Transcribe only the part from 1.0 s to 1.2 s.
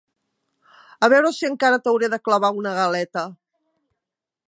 A